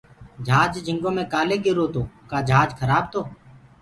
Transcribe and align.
جھاج 0.45 0.71
جھنٚگو 0.85 1.09
مي 1.15 1.23
ڪآلي 1.33 1.57
دُبرو 1.63 1.85
تو 1.93 2.01
ڪآ 2.29 2.37
جھاج 2.49 2.69
کرآب 2.79 3.03
تو 3.13 3.21